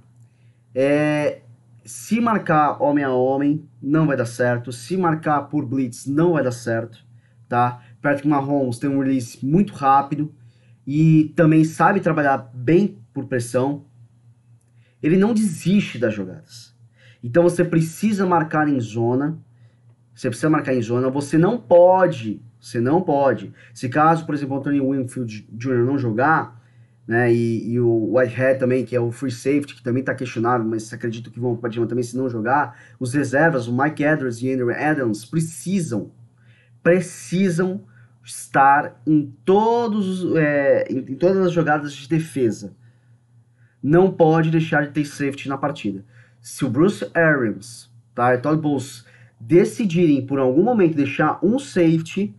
É, 0.73 1.41
se 1.85 2.21
marcar 2.21 2.81
homem 2.81 3.03
a 3.03 3.11
homem, 3.11 3.69
não 3.83 4.07
vai 4.07 4.17
dar 4.17 4.27
certo. 4.27 4.71
Se 4.71 4.97
marcar 4.97 5.43
por 5.49 5.67
blitz, 5.67 6.07
não 6.07 6.35
vai 6.35 6.45
dar 6.45 6.53
certo, 6.53 7.05
tá? 7.49 7.83
Patrick 8.01 8.29
Mahomes 8.29 8.79
tem 8.79 8.89
um 8.89 9.01
release 9.01 9.45
muito 9.45 9.75
rápido 9.75 10.33
e 10.87 11.33
também 11.35 11.65
sabe 11.65 12.01
trabalhar 12.01 12.51
bem 12.55 12.99
por 13.13 13.27
pressão. 13.27 13.85
Ele 15.03 15.17
não 15.17 15.35
desiste 15.35 15.99
das 15.99 16.15
jogadas. 16.15 16.75
Então 17.23 17.43
você 17.43 17.65
precisa 17.65 18.25
marcar 18.25 18.69
em 18.69 18.79
zona. 18.81 19.39
Você 20.15 20.29
precisa 20.29 20.49
marcar 20.49 20.75
em 20.75 20.81
zona. 20.81 21.11
Você 21.11 21.37
não 21.37 21.59
pode, 21.59 22.41
você 22.61 22.81
não 22.81 23.03
pode. 23.03 23.53
Se 23.75 23.89
caso, 23.89 24.25
por 24.25 24.35
exemplo, 24.35 24.57
o 24.57 24.59
Anthony 24.61 24.81
Winfield 24.81 25.49
Jr. 25.53 25.85
não 25.85 25.99
jogar, 25.99 26.63
né? 27.07 27.33
E, 27.33 27.73
e, 27.73 27.81
o 27.81 28.17
Whitehead 28.17 28.59
também, 28.59 28.85
que 28.85 28.95
é 28.97 29.01
o 29.01 29.13
free 29.13 29.31
safety, 29.31 29.75
que 29.75 29.83
também 29.83 30.01
está 30.01 30.15
questionável, 30.15 30.67
mas 30.67 30.93
acredito 30.93 31.31
que 31.31 31.39
vão 31.39 31.57
para 31.57 31.71
também 31.87 32.03
se 32.03 32.17
não 32.17 32.29
jogar. 32.29 32.79
Os 32.99 33.13
reservas, 33.13 33.69
o 33.69 33.77
Mike 33.77 34.03
Edwards 34.03 34.43
e 34.43 34.51
Andrew 34.51 34.71
Adams, 34.71 35.25
precisam, 35.25 36.11
precisam 36.83 37.85
estar 38.27 39.01
em 39.07 39.33
todos 39.45 40.35
é, 40.35 40.85
em, 40.91 40.99
em, 40.99 41.15
todas 41.15 41.47
as 41.47 41.53
jogadas 41.53 41.93
de 41.93 42.09
defesa. 42.09 42.75
Não 43.81 44.11
pode 44.11 44.51
deixar 44.51 44.85
de 44.85 44.93
ter 44.93 45.05
safety 45.05 45.49
na 45.49 45.57
partida. 45.57 46.05
Se 46.41 46.65
o 46.65 46.69
Bruce 46.69 47.09
Arians 47.15 47.89
tá, 48.15 48.35
e 48.35 48.39
Todd 48.39 48.61
Bowles 48.61 49.07
decidirem 49.39 50.27
por 50.27 50.41
algum 50.41 50.65
momento 50.65 50.97
deixar 50.97 51.39
um 51.41 51.57
safety, 51.59 52.35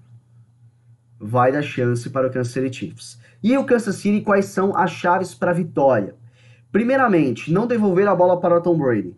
vai 1.17 1.53
dar 1.53 1.61
chance 1.61 2.09
para 2.09 2.27
o 2.27 2.31
Kansas 2.31 2.51
City 2.51 2.75
Chiefs. 2.75 3.19
E 3.41 3.57
o 3.57 3.63
Kansas 3.63 3.95
City, 3.95 4.21
quais 4.21 4.45
são 4.45 4.75
as 4.75 4.91
chaves 4.91 5.33
para 5.33 5.51
a 5.51 5.53
vitória? 5.53 6.15
Primeiramente, 6.69 7.51
não 7.51 7.65
devolver 7.65 8.07
a 8.07 8.15
bola 8.15 8.41
para 8.41 8.57
o 8.57 8.61
Tom 8.61 8.77
Brady. 8.77 9.15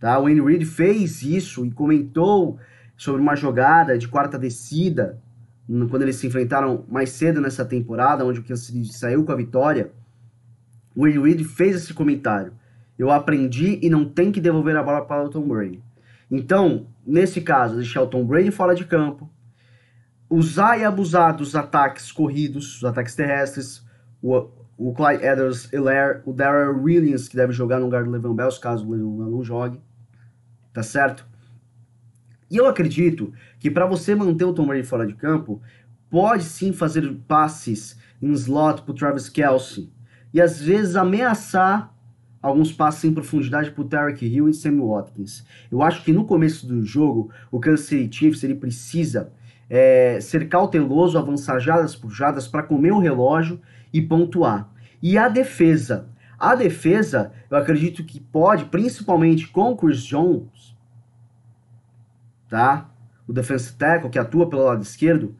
Tá? 0.00 0.18
O 0.18 0.22
Wayne 0.22 0.40
Reed 0.40 0.64
fez 0.64 1.22
isso 1.22 1.66
e 1.66 1.70
comentou 1.70 2.58
sobre 2.96 3.20
uma 3.20 3.36
jogada 3.36 3.98
de 3.98 4.08
quarta 4.08 4.38
descida, 4.38 5.20
quando 5.66 6.02
eles 6.02 6.16
se 6.16 6.26
enfrentaram 6.26 6.84
mais 6.88 7.10
cedo 7.10 7.40
nessa 7.40 7.64
temporada, 7.64 8.24
onde 8.24 8.40
o 8.40 8.44
Kansas 8.44 8.66
City 8.66 8.92
saiu 8.92 9.24
com 9.24 9.32
a 9.32 9.36
vitória. 9.36 9.92
O 10.94 11.02
Wayne 11.02 11.18
Reed 11.18 11.44
fez 11.44 11.76
esse 11.76 11.94
comentário. 11.94 12.52
Eu 12.98 13.10
aprendi 13.10 13.78
e 13.82 13.90
não 13.90 14.04
tem 14.04 14.30
que 14.30 14.40
devolver 14.40 14.76
a 14.76 14.82
bola 14.82 15.04
para 15.04 15.24
o 15.24 15.28
Tom 15.28 15.48
Brady. 15.48 15.82
Então, 16.30 16.86
nesse 17.06 17.40
caso, 17.40 17.76
deixar 17.76 18.02
o 18.02 18.06
Tom 18.06 18.24
Brady 18.24 18.50
fora 18.50 18.74
de 18.74 18.84
campo, 18.84 19.28
usar 20.28 20.78
e 20.78 20.84
abusar 20.84 21.36
dos 21.36 21.56
ataques 21.56 22.12
corridos, 22.12 22.76
os 22.76 22.84
ataques 22.84 23.14
terrestres, 23.14 23.84
o, 24.22 24.48
o 24.76 24.92
Clyde 24.92 25.24
Edwards 25.24 25.72
Hilaire, 25.72 26.22
o 26.24 26.32
Darrell 26.32 26.80
Williams, 26.82 27.28
que 27.28 27.36
deve 27.36 27.52
jogar 27.52 27.78
no 27.78 27.86
lugar 27.86 28.04
do 28.04 28.10
Levan 28.10 28.34
Bells, 28.34 28.60
caso 28.60 28.86
o 28.86 28.92
Levan 28.92 29.30
não 29.30 29.42
jogue, 29.42 29.80
tá 30.72 30.82
certo? 30.82 31.26
E 32.54 32.56
eu 32.56 32.68
acredito 32.68 33.32
que 33.58 33.68
para 33.68 33.84
você 33.84 34.14
manter 34.14 34.44
o 34.44 34.52
Tom 34.52 34.68
Brady 34.68 34.86
fora 34.86 35.04
de 35.04 35.14
campo, 35.14 35.60
pode 36.08 36.44
sim 36.44 36.72
fazer 36.72 37.12
passes 37.26 37.98
em 38.22 38.30
slot 38.30 38.82
pro 38.82 38.94
Travis 38.94 39.28
Kelsey, 39.28 39.92
e 40.32 40.40
às 40.40 40.62
vezes 40.62 40.94
ameaçar 40.94 41.92
alguns 42.40 42.70
passes 42.70 43.02
em 43.02 43.12
profundidade 43.12 43.72
pro 43.72 43.82
Tarek 43.82 44.24
Hill 44.24 44.48
e 44.48 44.54
Sammy 44.54 44.82
Watkins. 44.82 45.44
Eu 45.68 45.82
acho 45.82 46.04
que 46.04 46.12
no 46.12 46.24
começo 46.24 46.64
do 46.64 46.84
jogo, 46.84 47.28
o 47.50 47.58
Kansas 47.58 47.86
City 47.86 48.16
Chiefs 48.16 48.44
ele 48.44 48.54
precisa 48.54 49.32
é, 49.68 50.20
ser 50.20 50.48
cauteloso, 50.48 51.18
avançar 51.18 51.58
jadas 51.58 51.96
por 51.96 52.12
jadas 52.12 52.46
para 52.46 52.62
comer 52.62 52.92
o 52.92 53.00
relógio 53.00 53.60
e 53.92 54.00
pontuar. 54.00 54.72
E 55.02 55.18
a 55.18 55.28
defesa? 55.28 56.08
A 56.38 56.54
defesa, 56.54 57.32
eu 57.50 57.56
acredito 57.56 58.04
que 58.04 58.20
pode, 58.20 58.66
principalmente 58.66 59.48
com 59.48 59.72
o 59.72 59.76
Chris 59.76 60.04
Jones, 60.04 60.73
tá? 62.48 62.90
O 63.26 63.32
defensive 63.32 63.76
tackle 63.76 64.10
que 64.10 64.18
atua 64.18 64.48
pelo 64.48 64.64
lado 64.64 64.82
esquerdo, 64.82 65.36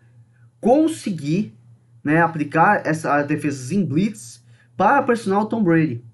conseguir 0.60 1.56
né, 2.02 2.20
aplicar 2.20 2.86
essa 2.86 3.22
defesa 3.22 3.74
em 3.74 3.84
blitz 3.84 4.44
para 4.76 5.02
pressionar 5.02 5.42
o 5.42 5.46
Tom 5.46 5.62
Brady. 5.62 6.04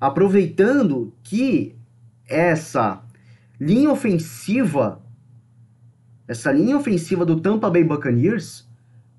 Aproveitando 0.00 1.14
que 1.22 1.76
essa 2.26 3.02
linha 3.60 3.90
ofensiva 3.90 5.02
essa 6.26 6.50
linha 6.50 6.76
ofensiva 6.76 7.26
do 7.26 7.40
Tampa 7.40 7.68
Bay 7.68 7.84
Buccaneers 7.84 8.66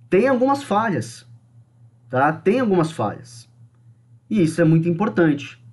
tem 0.10 0.27
algumas 0.27 0.63
falhas, 0.63 1.27
tá? 2.10 2.31
Tem 2.31 2.60
algumas 2.60 2.91
falhas. 2.91 3.50
E 4.29 4.41
isso 4.41 4.62
é 4.62 4.63
muito 4.63 4.89
importante, 4.89 5.63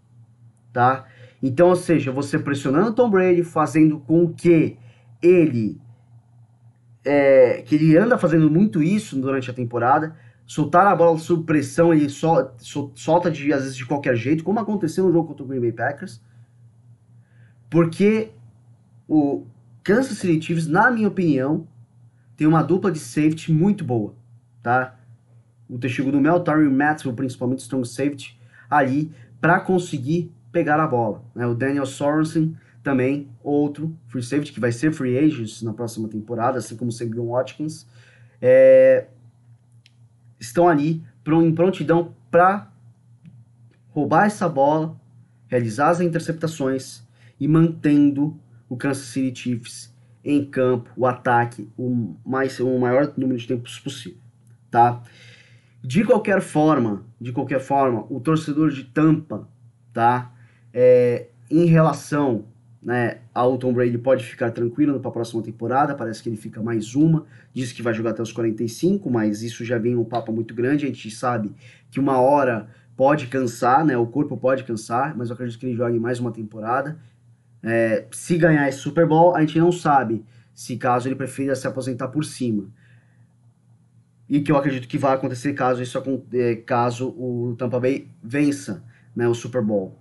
tá? 0.73 1.07
Então, 1.43 1.69
ou 1.69 1.77
seja, 1.77 2.13
você 2.13 2.39
pressionando 2.39 2.93
Tom 2.93 3.09
Brady, 3.09 3.43
fazendo 3.43 4.01
com 4.01 4.33
que 4.33 4.77
ele 5.23 5.81
é, 7.05 7.63
que 7.63 7.75
ele 7.75 7.97
anda 7.97 8.19
fazendo 8.19 8.51
muito 8.51 8.83
isso 8.83 9.19
durante 9.21 9.51
a 9.51 9.55
temporada, 9.55 10.17
soltar 10.47 10.87
a 10.87 10.95
bola 10.95 11.19
sob 11.19 11.45
pressão, 11.45 11.95
ele 11.95 12.09
sol, 12.09 12.53
sol, 12.59 12.93
solta 12.95 13.31
de, 13.31 13.53
às 13.53 13.63
vezes 13.63 13.77
de 13.77 13.87
qualquer 13.87 14.17
jeito, 14.17 14.45
como 14.45 14.61
aconteceu 14.61 15.05
no 15.05 15.13
jogo 15.13 15.29
contra 15.29 15.45
o 15.45 15.47
Green 15.47 15.61
Bay 15.61 15.73
Packers, 15.73 16.21
porque 17.71 18.31
o, 19.09 19.47
Kansas 19.83 20.19
City 20.19 20.41
Chiefs, 20.45 20.67
na 20.67 20.91
minha 20.91 21.09
opinião, 21.09 21.67
tem 22.37 22.47
uma 22.47 22.63
dupla 22.63 22.93
de 22.93 22.99
safety 22.99 23.53
muito 23.53 23.85
boa, 23.85 24.15
tá? 24.63 24.99
O 25.69 25.79
testigo 25.79 26.13
do 26.13 26.21
Mel, 26.21 26.41
Terry 26.41 26.69
Maxwell, 26.69 27.15
principalmente 27.15 27.61
strong 27.61 27.87
safety, 27.87 28.39
ali 28.69 29.13
para 29.41 29.61
conseguir 29.61 30.33
pegar 30.53 30.81
a 30.81 30.87
bola. 30.87 31.23
Né? 31.35 31.47
O 31.47 31.55
Daniel 31.55 31.87
Sorensen 31.87 32.57
também, 32.83 33.29
outro 33.43 33.97
free 34.09 34.23
safety 34.23 34.53
que 34.53 34.61
vai 34.61 34.73
ser 34.73 34.93
free 34.93 35.19
agent 35.19 35.63
na 35.63 35.73
próxima 35.73 36.09
temporada, 36.09 36.59
assim 36.59 36.77
como 36.77 36.91
o 36.91 36.93
Sabion 36.93 37.27
Watkins, 37.27 37.87
é... 38.41 39.07
estão 40.39 40.69
ali 40.69 41.05
em 41.27 41.55
prontidão 41.55 42.15
para 42.31 42.73
roubar 43.91 44.27
essa 44.27 44.49
bola, 44.49 44.99
realizar 45.49 45.91
as 45.91 46.01
interceptações 46.01 47.03
e 47.39 47.47
mantendo 47.47 48.39
o 48.69 48.77
Kansas 48.77 49.07
City 49.07 49.41
Chiefs 49.41 49.95
em 50.25 50.45
campo, 50.45 50.91
o 50.97 51.07
ataque, 51.07 51.69
o, 51.77 52.15
mais, 52.25 52.61
o 52.61 52.79
maior 52.79 53.13
número 53.17 53.39
de 53.39 53.47
tempos 53.47 53.79
possível, 53.79 54.19
tá? 54.71 55.03
De 55.83 56.05
qualquer 56.05 56.41
forma, 56.41 57.05
de 57.21 57.33
qualquer 57.33 57.61
forma, 57.61 58.05
o 58.11 58.21
torcedor 58.21 58.71
de 58.71 58.85
Tampa, 58.85 59.49
tá? 59.93 60.33
É, 60.73 61.29
em 61.51 61.65
relação 61.65 62.45
né, 62.83 63.19
ao 63.35 63.59
Tom 63.59 63.73
Brady 63.73 63.99
pode 63.99 64.25
ficar 64.25 64.51
tranquilo 64.51 64.99
para 65.01 65.11
a 65.11 65.13
próxima 65.13 65.43
temporada, 65.43 65.95
parece 65.95 66.23
que 66.23 66.29
ele 66.29 66.37
fica 66.37 66.63
mais 66.63 66.95
uma, 66.95 67.27
diz 67.53 67.73
que 67.73 67.83
vai 67.83 67.93
jogar 67.93 68.11
até 68.11 68.23
os 68.23 68.33
45, 68.33 69.11
mas 69.11 69.43
isso 69.43 69.65
já 69.65 69.77
vem 69.79 69.97
um 69.97 70.05
papo 70.05 70.33
muito 70.33 70.55
grande, 70.55 70.87
a 70.87 70.89
gente 70.89 71.11
sabe 71.11 71.53
que 71.91 72.01
uma 72.01 72.19
hora 72.19 72.69
pode 72.97 73.29
cansar, 73.29 73.83
né? 73.83 73.97
O 73.97 74.07
corpo 74.07 74.37
pode 74.37 74.63
cansar, 74.65 75.17
mas 75.17 75.31
eu 75.31 75.35
acredito 75.35 75.59
que 75.59 75.65
ele 75.65 75.75
jogue 75.75 75.99
mais 75.99 76.21
uma 76.21 76.31
temporada. 76.31 76.99
É, 77.63 78.07
se 78.11 78.37
ganhar 78.37 78.69
esse 78.69 78.77
Super 78.77 79.07
Bowl, 79.07 79.35
a 79.35 79.41
gente 79.41 79.59
não 79.59 79.73
sabe 79.73 80.23
se 80.55 80.77
caso 80.77 81.09
ele 81.09 81.15
prefira 81.15 81.55
se 81.57 81.67
aposentar 81.67 82.09
por 82.09 82.25
cima. 82.25 82.69
E 84.29 84.41
que 84.41 84.53
eu 84.53 84.57
acredito 84.59 84.87
que 84.87 84.99
vai 84.99 85.15
acontecer 85.15 85.55
caso 85.55 85.83
isso 85.83 85.99
é, 86.35 86.57
caso 86.57 87.09
o 87.09 87.55
Tampa 87.59 87.81
Bay 87.81 88.07
vença 88.23 88.85
né, 89.17 89.27
o 89.27 89.35
Super 89.35 89.63
Bowl. 89.63 89.99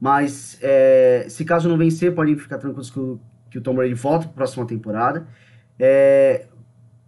Mas 0.00 0.58
é, 0.62 1.26
se 1.28 1.44
caso 1.44 1.68
não 1.68 1.76
vencer, 1.76 2.14
podem 2.14 2.36
ficar 2.36 2.56
tranquilos 2.56 2.90
que 2.90 2.98
o, 2.98 3.20
que 3.50 3.58
o 3.58 3.60
Tom 3.60 3.74
Brady 3.74 3.94
volta 3.94 4.24
para 4.24 4.30
a 4.30 4.34
próxima 4.34 4.66
temporada. 4.66 5.26
É, 5.78 6.46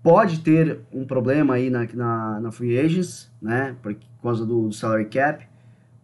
pode 0.02 0.40
ter 0.40 0.80
um 0.92 1.04
problema 1.06 1.54
aí 1.54 1.70
na, 1.70 1.86
na, 1.94 2.40
na 2.40 2.52
Free 2.52 2.78
Agents, 2.78 3.32
né? 3.40 3.74
Por, 3.82 3.96
causa 4.22 4.44
do, 4.44 4.68
do 4.68 4.74
salary 4.74 5.06
cap. 5.06 5.46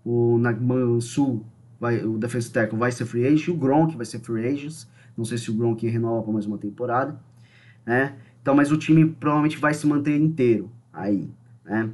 O 0.05 0.39
Nagman 0.39 1.01
Sul, 1.01 1.45
o 1.81 2.19
defensive 2.19 2.53
tackle, 2.53 2.79
vai 2.79 2.91
ser 2.91 3.05
free 3.05 3.27
agent. 3.27 3.49
O 3.49 3.55
Gronk 3.55 3.95
vai 3.97 4.07
ser 4.07 4.21
free 4.21 4.47
agent. 4.47 4.87
Não 5.17 5.25
sei 5.25 5.37
se 5.37 5.51
o 5.51 5.55
Gronk 5.55 5.87
renova 5.87 6.23
para 6.23 6.33
mais 6.33 6.47
uma 6.47 6.57
temporada, 6.57 7.21
né? 7.85 8.17
Então, 8.41 8.55
mas 8.55 8.73
o 8.73 8.79
time 8.79 9.05
provavelmente 9.05 9.59
vai 9.59 9.75
se 9.75 9.87
manter 9.87 10.17
inteiro 10.17 10.71
aí, 10.93 11.29
né? 11.65 11.91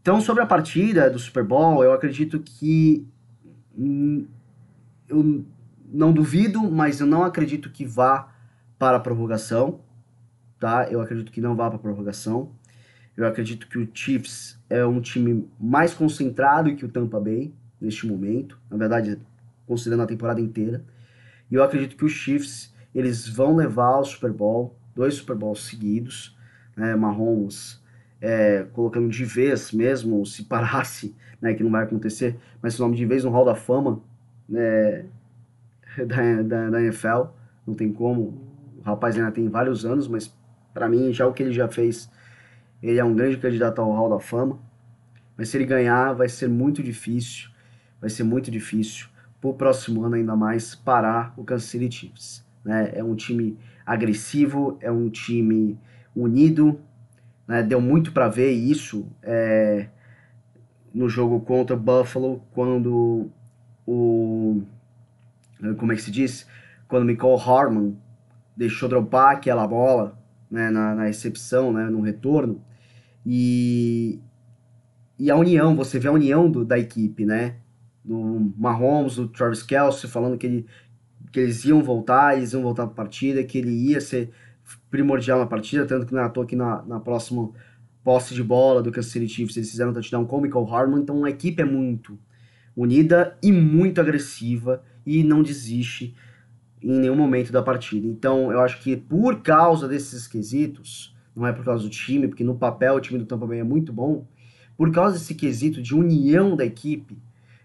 Então, 0.00 0.20
sobre 0.20 0.42
a 0.42 0.46
partida 0.46 1.10
do 1.10 1.18
Super 1.18 1.42
Bowl, 1.44 1.82
eu 1.82 1.92
acredito 1.92 2.38
que 2.38 3.06
eu 5.08 5.44
não 5.92 6.12
duvido, 6.12 6.70
mas 6.70 7.00
eu 7.00 7.06
não 7.06 7.22
acredito 7.22 7.70
que 7.70 7.84
vá 7.84 8.32
para 8.78 8.96
a 8.96 9.00
prorrogação, 9.00 9.80
tá? 10.58 10.88
Eu 10.90 11.00
acredito 11.00 11.30
que 11.30 11.40
não 11.40 11.54
vá 11.54 11.68
para 11.68 11.76
a 11.76 11.80
prorrogação. 11.80 12.50
Eu 13.16 13.26
acredito 13.26 13.68
que 13.68 13.78
o 13.78 13.88
Chiefs 13.92 14.58
é 14.68 14.84
um 14.84 15.00
time 15.00 15.48
mais 15.58 15.94
concentrado 15.94 16.74
que 16.76 16.84
o 16.84 16.88
Tampa 16.88 17.18
Bay 17.18 17.54
neste 17.80 18.06
momento, 18.06 18.58
na 18.70 18.76
verdade, 18.76 19.18
considerando 19.66 20.02
a 20.02 20.06
temporada 20.06 20.40
inteira. 20.40 20.84
E 21.50 21.54
eu 21.54 21.62
acredito 21.62 21.96
que 21.96 22.04
os 22.04 22.12
Chiefs 22.12 22.74
eles 22.94 23.28
vão 23.28 23.56
levar 23.56 23.88
ao 23.88 24.04
Super 24.04 24.32
Bowl, 24.32 24.76
dois 24.94 25.14
Super 25.14 25.36
Bowls 25.36 25.66
seguidos, 25.66 26.36
né? 26.76 26.94
Mahomes 26.96 27.80
é, 28.20 28.64
colocando 28.72 29.08
de 29.08 29.24
vez 29.24 29.72
mesmo, 29.72 30.24
se 30.24 30.44
parasse, 30.44 31.14
né, 31.40 31.54
que 31.54 31.62
não 31.62 31.70
vai 31.70 31.84
acontecer, 31.84 32.36
mas 32.62 32.78
o 32.78 32.82
nome 32.82 32.96
de 32.96 33.04
vez 33.04 33.24
no 33.24 33.30
Hall 33.30 33.44
da 33.44 33.54
Fama 33.54 34.00
né, 34.48 35.04
da, 36.06 36.42
da, 36.42 36.70
da 36.70 36.80
NFL, 36.80 37.24
não 37.66 37.74
tem 37.74 37.92
como, 37.92 38.40
o 38.78 38.82
rapaz 38.82 39.16
ainda 39.16 39.30
tem 39.30 39.48
vários 39.48 39.84
anos, 39.84 40.08
mas 40.08 40.34
para 40.72 40.88
mim, 40.88 41.12
já 41.12 41.26
o 41.26 41.32
que 41.32 41.42
ele 41.42 41.52
já 41.52 41.68
fez, 41.68 42.10
ele 42.82 42.98
é 42.98 43.04
um 43.04 43.14
grande 43.14 43.38
candidato 43.38 43.80
ao 43.80 43.92
Hall 43.92 44.10
da 44.10 44.20
Fama, 44.20 44.58
mas 45.36 45.48
se 45.48 45.56
ele 45.56 45.66
ganhar, 45.66 46.12
vai 46.12 46.28
ser 46.28 46.48
muito 46.48 46.82
difícil, 46.82 47.50
vai 48.00 48.08
ser 48.08 48.24
muito 48.24 48.50
difícil, 48.50 49.08
pro 49.40 49.54
próximo 49.54 50.02
ano 50.04 50.14
ainda 50.14 50.34
mais, 50.34 50.74
parar 50.74 51.34
o 51.36 51.44
Kansas 51.44 51.68
City 51.68 51.94
Chiefs, 51.94 52.44
né, 52.64 52.92
é 52.94 53.04
um 53.04 53.14
time 53.14 53.58
agressivo, 53.84 54.78
é 54.80 54.90
um 54.90 55.08
time 55.08 55.78
unido, 56.14 56.80
né, 57.46 57.62
deu 57.62 57.80
muito 57.80 58.12
para 58.12 58.28
ver 58.28 58.50
isso 58.50 59.08
é, 59.22 59.88
no 60.92 61.08
jogo 61.08 61.40
contra 61.40 61.76
Buffalo, 61.76 62.42
quando 62.52 63.30
o. 63.86 64.62
Como 65.78 65.92
é 65.92 65.94
que 65.94 66.02
se 66.02 66.10
diz? 66.10 66.46
Quando 66.88 67.06
Michael 67.06 67.38
Harmon 67.38 67.94
deixou 68.56 68.88
dropar 68.88 69.36
aquela 69.36 69.66
bola 69.66 70.18
né, 70.50 70.70
na, 70.70 70.94
na 70.94 71.04
recepção, 71.04 71.72
né, 71.72 71.84
no 71.84 72.00
retorno. 72.00 72.60
E, 73.24 74.20
e 75.18 75.30
a 75.30 75.36
união, 75.36 75.74
você 75.74 75.98
vê 75.98 76.08
a 76.08 76.12
união 76.12 76.50
do, 76.50 76.64
da 76.64 76.78
equipe, 76.78 77.24
né? 77.24 77.56
Do 78.04 78.52
Mahomes, 78.56 79.16
do 79.16 79.28
Travis 79.28 79.62
Kelsey, 79.62 80.08
falando 80.08 80.38
que, 80.38 80.46
ele, 80.46 80.66
que 81.32 81.40
eles 81.40 81.64
iam 81.64 81.82
voltar, 81.82 82.36
eles 82.36 82.52
iam 82.52 82.62
voltar 82.62 82.84
para 82.84 82.92
a 82.92 82.96
partida, 82.96 83.42
que 83.42 83.58
ele 83.58 83.72
ia 83.72 84.00
ser 84.00 84.30
primordial 84.90 85.38
na 85.38 85.46
partida, 85.46 85.86
tanto 85.86 86.06
que 86.06 86.14
não 86.14 86.22
é 86.22 86.24
à 86.24 86.28
toa 86.28 86.46
que 86.46 86.56
na, 86.56 86.82
na 86.82 87.00
próxima 87.00 87.50
posse 88.02 88.34
de 88.34 88.42
bola 88.42 88.82
do 88.82 88.92
Kansas 88.92 89.10
City 89.10 89.28
Chiefs 89.28 89.56
eles 89.56 89.70
fizeram 89.70 89.90
um 89.90 89.94
touchdown 89.94 90.24
com 90.26 90.38
o 90.38 90.40
Michael 90.40 90.72
Harmon, 90.72 90.98
então 90.98 91.24
a 91.24 91.30
equipe 91.30 91.60
é 91.60 91.64
muito 91.64 92.18
unida 92.76 93.36
e 93.42 93.50
muito 93.50 94.00
agressiva 94.00 94.82
e 95.04 95.24
não 95.24 95.42
desiste 95.42 96.14
em 96.82 97.00
nenhum 97.00 97.16
momento 97.16 97.50
da 97.50 97.62
partida. 97.62 98.06
Então 98.06 98.52
eu 98.52 98.60
acho 98.60 98.80
que 98.80 98.96
por 98.96 99.42
causa 99.42 99.88
desses 99.88 100.28
quesitos, 100.28 101.16
não 101.34 101.46
é 101.46 101.52
por 101.52 101.64
causa 101.64 101.82
do 101.82 101.90
time, 101.90 102.28
porque 102.28 102.44
no 102.44 102.54
papel 102.54 102.94
o 102.94 103.00
time 103.00 103.18
do 103.18 103.26
Tampa 103.26 103.46
Bay 103.46 103.60
é 103.60 103.64
muito 103.64 103.92
bom, 103.92 104.26
por 104.76 104.92
causa 104.92 105.18
desse 105.18 105.34
quesito 105.34 105.80
de 105.82 105.94
união 105.94 106.54
da 106.54 106.64
equipe, 106.64 107.18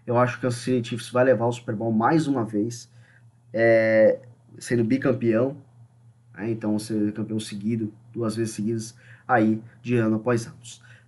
eu 0.06 0.18
acho 0.18 0.34
que 0.34 0.38
o 0.40 0.42
Kansas 0.42 0.60
City 0.60 0.88
Chiefs 0.88 1.10
vai 1.10 1.24
levar 1.24 1.46
o 1.46 1.52
Super 1.52 1.76
Bowl 1.76 1.92
mais 1.92 2.26
uma 2.26 2.44
vez, 2.44 2.90
é, 3.52 4.18
sendo 4.58 4.82
bicampeão, 4.82 5.56
né? 6.34 6.50
Então, 6.50 6.78
ser 6.78 7.12
campeão 7.12 7.40
seguido, 7.40 7.92
duas 8.12 8.36
vezes 8.36 8.54
seguidas, 8.54 8.94
aí, 9.26 9.60
de 9.82 9.96
ano 9.96 10.16
após 10.16 10.46
ano. 10.46 10.56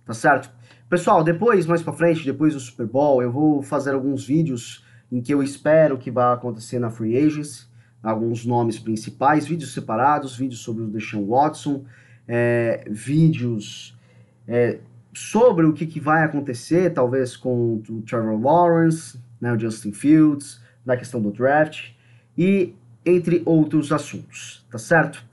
Tá 0.05 0.13
certo? 0.13 0.51
Pessoal, 0.89 1.23
depois, 1.23 1.65
mais 1.65 1.81
pra 1.81 1.93
frente, 1.93 2.23
depois 2.23 2.53
do 2.53 2.59
Super 2.59 2.85
Bowl, 2.85 3.21
eu 3.21 3.31
vou 3.31 3.61
fazer 3.61 3.93
alguns 3.93 4.25
vídeos 4.25 4.85
em 5.11 5.21
que 5.21 5.33
eu 5.33 5.41
espero 5.41 5.97
que 5.97 6.11
vá 6.11 6.33
acontecer 6.33 6.79
na 6.79 6.89
Free 6.89 7.17
Agents, 7.17 7.69
alguns 8.03 8.45
nomes 8.45 8.77
principais, 8.77 9.47
vídeos 9.47 9.73
separados, 9.73 10.37
vídeos 10.37 10.61
sobre 10.61 10.83
o 10.83 10.87
Deshaun 10.87 11.25
Watson, 11.25 11.85
é, 12.27 12.85
vídeos 12.89 13.97
é, 14.47 14.79
sobre 15.13 15.65
o 15.65 15.73
que, 15.73 15.87
que, 15.87 15.99
vai 15.99 16.23
acontecer, 16.23 16.93
talvez 16.93 17.35
com 17.35 17.81
o 17.89 18.01
Trevor 18.01 18.39
Lawrence, 18.39 19.19
né, 19.39 19.53
o 19.53 19.59
Justin 19.59 19.91
Fields, 19.91 20.61
na 20.85 20.95
questão 20.95 21.21
do 21.21 21.31
draft, 21.31 21.91
e 22.37 22.75
entre 23.05 23.41
outros 23.45 23.91
assuntos, 23.91 24.65
tá 24.69 24.77
certo? 24.77 25.23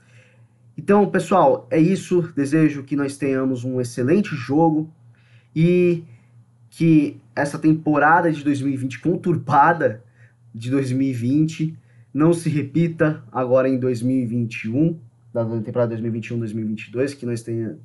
Então, 0.77 1.09
pessoal, 1.09 1.67
é 1.69 1.79
isso. 1.79 2.21
Desejo 2.35 2.83
que 2.83 2.95
nós 2.95 3.17
tenhamos 3.17 3.63
um 3.63 3.79
excelente 3.79 4.35
jogo 4.35 4.89
e 5.55 6.03
que 6.69 7.19
essa 7.35 7.59
temporada 7.59 8.31
de 8.31 8.43
2020 8.43 8.99
conturbada 8.99 10.03
de 10.53 10.69
2020 10.69 11.77
não 12.13 12.31
se 12.33 12.49
repita 12.49 13.23
agora 13.31 13.67
em 13.67 13.79
2021, 13.79 14.99
da 15.33 15.43
temporada 15.61 15.97
2021-2022, 15.97 17.15
que 17.15 17.25
nós 17.25 17.41
tenha, 17.41 17.77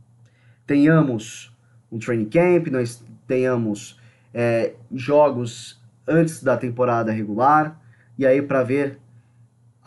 tenhamos 0.66 1.50
um 1.90 1.98
training 1.98 2.26
camp, 2.26 2.66
nós 2.68 3.02
tenhamos 3.26 3.98
é, 4.34 4.74
jogos 4.92 5.80
antes 6.06 6.42
da 6.42 6.56
temporada 6.56 7.10
regular, 7.10 7.80
e 8.18 8.26
aí 8.26 8.42
para 8.42 8.62
ver 8.62 8.98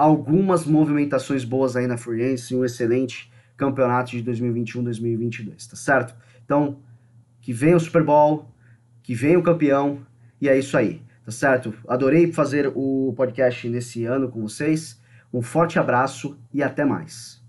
algumas 0.01 0.65
movimentações 0.65 1.43
boas 1.43 1.75
aí 1.75 1.85
na 1.85 1.95
Free 1.95 2.35
e 2.49 2.55
um 2.55 2.65
excelente 2.65 3.31
campeonato 3.55 4.09
de 4.11 4.23
2021-2022, 4.23 5.69
tá 5.69 5.75
certo? 5.75 6.15
Então, 6.43 6.79
que 7.39 7.53
venha 7.53 7.77
o 7.77 7.79
Super 7.79 8.03
Bowl, 8.03 8.49
que 9.03 9.13
venha 9.13 9.37
o 9.37 9.43
campeão, 9.43 9.99
e 10.41 10.49
é 10.49 10.57
isso 10.57 10.75
aí, 10.75 11.03
tá 11.23 11.31
certo? 11.31 11.71
Adorei 11.87 12.31
fazer 12.33 12.71
o 12.73 13.13
podcast 13.15 13.69
nesse 13.69 14.03
ano 14.05 14.27
com 14.27 14.41
vocês. 14.41 14.99
Um 15.31 15.43
forte 15.43 15.77
abraço 15.77 16.35
e 16.51 16.63
até 16.63 16.83
mais. 16.83 17.40